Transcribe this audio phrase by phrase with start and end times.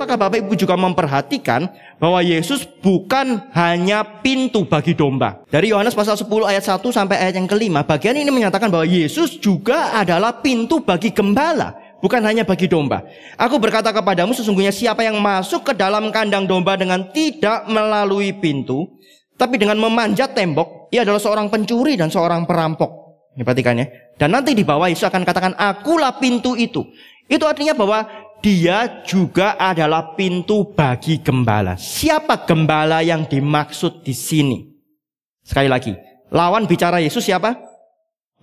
[0.00, 1.68] Bapak Ibu juga memperhatikan
[2.00, 5.44] bahwa Yesus bukan hanya pintu bagi domba.
[5.52, 9.36] Dari Yohanes pasal 10 ayat 1 sampai ayat yang kelima, bagian ini menyatakan bahwa Yesus
[9.36, 11.76] juga adalah pintu bagi gembala.
[12.00, 13.04] Bukan hanya bagi domba.
[13.36, 18.88] Aku berkata kepadamu sesungguhnya siapa yang masuk ke dalam kandang domba dengan tidak melalui pintu.
[19.36, 22.88] Tapi dengan memanjat tembok, ia adalah seorang pencuri dan seorang perampok.
[23.36, 23.86] Perhatikan ya.
[24.16, 26.84] Dan nanti di bawah Yesus akan katakan, akulah pintu itu.
[27.30, 28.04] Itu artinya bahwa
[28.40, 31.76] dia juga adalah pintu bagi gembala.
[31.76, 34.58] Siapa gembala yang dimaksud di sini?
[35.44, 35.92] Sekali lagi,
[36.32, 37.56] lawan bicara Yesus siapa?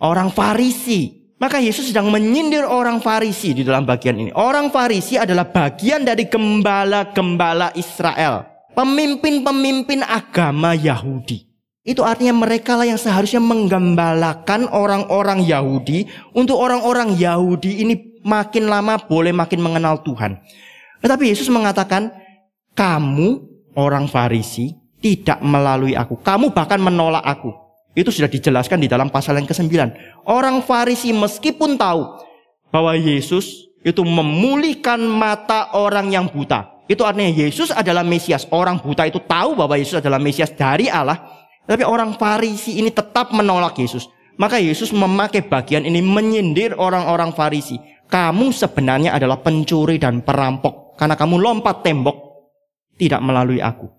[0.00, 1.24] Orang Farisi.
[1.36, 4.32] Maka Yesus sedang menyindir orang Farisi di dalam bagian ini.
[4.32, 8.48] Orang Farisi adalah bagian dari gembala-gembala Israel.
[8.72, 11.44] Pemimpin-pemimpin agama Yahudi.
[11.86, 18.98] Itu artinya mereka lah yang seharusnya menggembalakan orang-orang Yahudi untuk orang-orang Yahudi ini makin lama
[18.98, 20.42] boleh makin mengenal Tuhan.
[20.98, 22.10] Tetapi Yesus mengatakan,
[22.74, 23.46] kamu
[23.78, 26.18] orang Farisi tidak melalui aku.
[26.18, 27.54] Kamu bahkan menolak aku.
[27.96, 29.72] Itu sudah dijelaskan di dalam pasal yang ke-9.
[30.28, 32.26] Orang Farisi meskipun tahu
[32.68, 36.84] bahwa Yesus itu memulihkan mata orang yang buta.
[36.90, 38.44] Itu artinya Yesus adalah Mesias.
[38.52, 41.22] Orang buta itu tahu bahwa Yesus adalah Mesias dari Allah.
[41.64, 44.06] Tapi orang Farisi ini tetap menolak Yesus.
[44.36, 47.80] Maka Yesus memakai bagian ini menyindir orang-orang Farisi.
[48.06, 52.16] Kamu sebenarnya adalah pencuri dan perampok karena kamu lompat tembok
[52.96, 53.90] tidak melalui aku.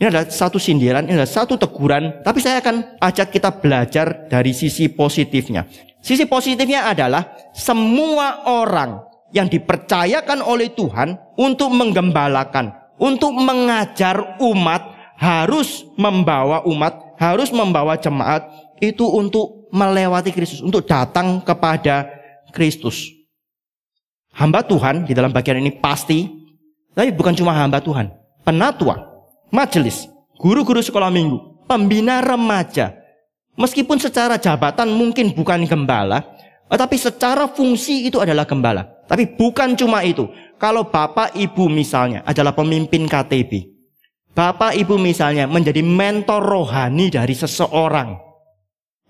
[0.00, 4.50] Ini adalah satu sindiran, ini adalah satu teguran, tapi saya akan ajak kita belajar dari
[4.50, 5.68] sisi positifnya.
[6.02, 8.98] Sisi positifnya adalah semua orang
[9.30, 18.42] yang dipercayakan oleh Tuhan untuk menggembalakan, untuk mengajar umat, harus membawa umat, harus membawa jemaat
[18.82, 22.10] itu untuk melewati Kristus, untuk datang kepada
[22.50, 23.21] Kristus.
[24.32, 26.24] Hamba Tuhan di dalam bagian ini pasti,
[26.96, 28.08] tapi bukan cuma hamba Tuhan.
[28.42, 28.96] Penatua,
[29.52, 30.08] majelis,
[30.40, 32.96] guru-guru sekolah minggu, pembina remaja.
[33.60, 36.24] Meskipun secara jabatan mungkin bukan gembala,
[36.72, 38.88] tapi secara fungsi itu adalah gembala.
[39.04, 40.24] Tapi bukan cuma itu.
[40.56, 43.68] Kalau bapak ibu misalnya adalah pemimpin KTB.
[44.32, 48.16] Bapak ibu misalnya menjadi mentor rohani dari seseorang.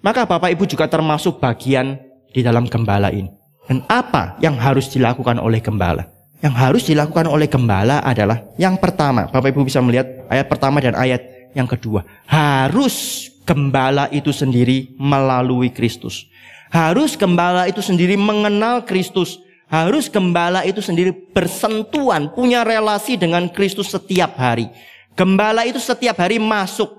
[0.03, 1.95] Maka bapak ibu juga termasuk bagian
[2.35, 3.42] di dalam gembala ini.
[3.71, 6.11] Dan apa yang harus dilakukan oleh gembala?
[6.43, 10.99] Yang harus dilakukan oleh gembala adalah yang pertama, Bapak Ibu bisa melihat ayat pertama dan
[10.99, 11.23] ayat
[11.55, 12.03] yang kedua.
[12.27, 16.27] Harus gembala itu sendiri melalui Kristus.
[16.73, 19.39] Harus gembala itu sendiri mengenal Kristus.
[19.71, 24.69] Harus gembala itu sendiri bersentuhan, punya relasi dengan Kristus setiap hari.
[25.17, 26.93] Gembala itu setiap hari masuk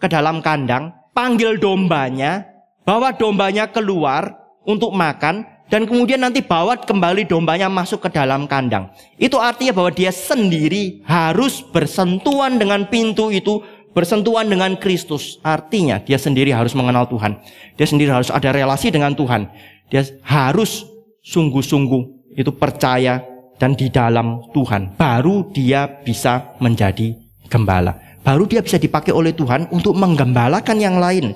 [0.00, 2.48] ke dalam kandang, panggil dombanya,
[2.84, 8.92] bawa dombanya keluar untuk makan, dan kemudian nanti bawa kembali dombanya masuk ke dalam kandang.
[9.16, 13.64] Itu artinya bahwa dia sendiri harus bersentuhan dengan pintu itu,
[13.96, 15.40] bersentuhan dengan Kristus.
[15.40, 17.40] Artinya dia sendiri harus mengenal Tuhan.
[17.80, 19.48] Dia sendiri harus ada relasi dengan Tuhan.
[19.88, 20.84] Dia harus
[21.24, 23.24] sungguh-sungguh itu percaya
[23.56, 25.00] dan di dalam Tuhan.
[25.00, 27.16] Baru dia bisa menjadi
[27.48, 27.96] gembala.
[28.20, 31.32] Baru dia bisa dipakai oleh Tuhan untuk menggembalakan yang lain.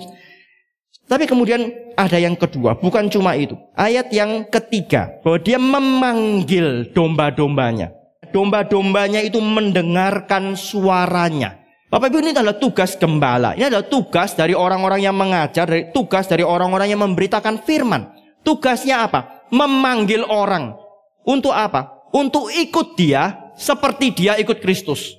[1.08, 3.56] Tapi kemudian ada yang kedua, bukan cuma itu.
[3.72, 7.96] Ayat yang ketiga, bahwa dia memanggil domba-dombanya.
[8.28, 11.64] Domba-dombanya itu mendengarkan suaranya.
[11.88, 13.56] Bapak Ibu ini adalah tugas gembala.
[13.56, 18.12] Ini adalah tugas dari orang-orang yang mengajar, dari tugas dari orang-orang yang memberitakan firman.
[18.44, 19.48] Tugasnya apa?
[19.48, 20.76] Memanggil orang.
[21.24, 22.04] Untuk apa?
[22.12, 25.16] Untuk ikut dia seperti dia ikut Kristus.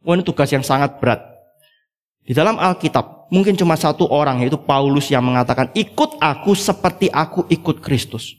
[0.00, 1.20] Wah ini tugas yang sangat berat.
[2.24, 7.46] Di dalam Alkitab mungkin cuma satu orang yaitu Paulus yang mengatakan ikut aku seperti aku
[7.48, 8.36] ikut Kristus.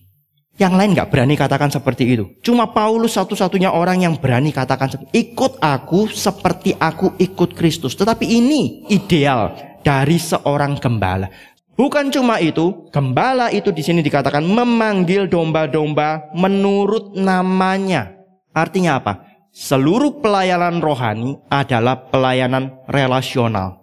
[0.59, 2.37] Yang lain nggak berani katakan seperti itu.
[2.45, 7.97] Cuma Paulus satu-satunya orang yang berani katakan ikut aku seperti aku ikut Kristus.
[7.97, 11.31] Tetapi ini ideal dari seorang gembala.
[11.73, 18.13] Bukan cuma itu, gembala itu di sini dikatakan memanggil domba-domba menurut namanya.
[18.53, 19.25] Artinya apa?
[19.49, 23.80] Seluruh pelayanan rohani adalah pelayanan relasional.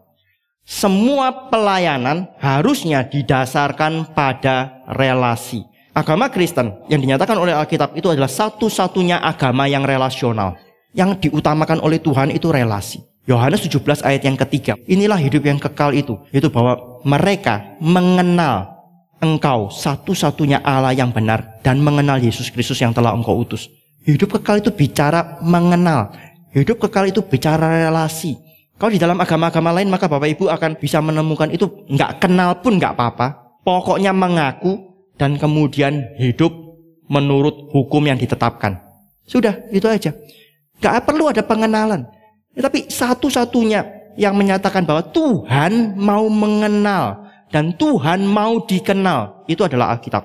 [0.69, 5.65] Semua pelayanan harusnya didasarkan pada relasi.
[5.97, 10.61] Agama Kristen yang dinyatakan oleh Alkitab itu adalah satu-satunya agama yang relasional.
[10.93, 13.01] Yang diutamakan oleh Tuhan itu relasi.
[13.25, 14.77] Yohanes 17 ayat yang ketiga.
[14.85, 16.21] Inilah hidup yang kekal itu.
[16.37, 18.69] Itu bahwa mereka mengenal
[19.25, 23.73] engkau satu-satunya Allah yang benar dan mengenal Yesus Kristus yang telah engkau utus.
[24.05, 26.13] Hidup kekal itu bicara mengenal.
[26.53, 28.48] Hidup kekal itu bicara relasi.
[28.79, 32.79] Kalau di dalam agama-agama lain maka Bapak Ibu akan bisa menemukan itu nggak kenal pun
[32.79, 33.59] nggak apa-apa.
[33.67, 34.79] Pokoknya mengaku
[35.19, 36.55] dan kemudian hidup
[37.11, 38.79] menurut hukum yang ditetapkan.
[39.27, 40.15] Sudah, itu aja.
[40.79, 42.07] Gak perlu ada pengenalan.
[42.55, 50.23] Tapi satu-satunya yang menyatakan bahwa Tuhan mau mengenal dan Tuhan mau dikenal itu adalah Alkitab.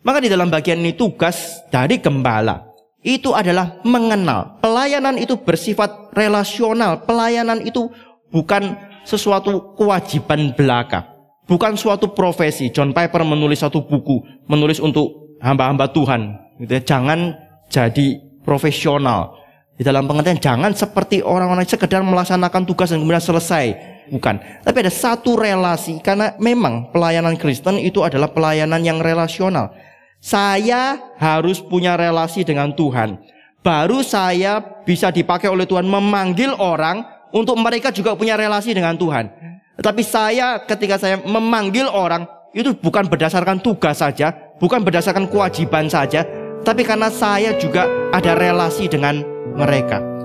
[0.00, 2.69] Maka di dalam bagian ini tugas dari gembala
[3.00, 4.60] itu adalah mengenal.
[4.60, 7.00] Pelayanan itu bersifat relasional.
[7.08, 7.88] Pelayanan itu
[8.28, 8.76] bukan
[9.08, 11.08] sesuatu kewajiban belaka.
[11.48, 12.70] Bukan suatu profesi.
[12.70, 16.38] John Piper menulis satu buku, menulis untuk hamba-hamba Tuhan.
[16.62, 16.82] Gitu ya.
[16.84, 17.34] Jangan
[17.72, 19.40] jadi profesional.
[19.80, 23.72] Di dalam pengertian jangan seperti orang-orang sekedar melaksanakan tugas dan kemudian selesai.
[24.12, 24.36] Bukan.
[24.60, 29.72] Tapi ada satu relasi karena memang pelayanan Kristen itu adalah pelayanan yang relasional.
[30.20, 33.16] Saya harus punya relasi dengan Tuhan.
[33.64, 39.32] Baru saya bisa dipakai oleh Tuhan memanggil orang untuk mereka juga punya relasi dengan Tuhan.
[39.80, 46.28] Tetapi saya ketika saya memanggil orang itu bukan berdasarkan tugas saja, bukan berdasarkan kewajiban saja,
[46.68, 49.24] tapi karena saya juga ada relasi dengan
[49.56, 50.19] mereka.